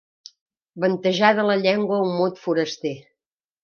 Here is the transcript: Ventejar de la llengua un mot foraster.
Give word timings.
Ventejar 0.85 1.31
de 1.41 1.47
la 1.51 1.59
llengua 1.67 2.03
un 2.09 2.19
mot 2.25 2.45
foraster. 2.49 2.99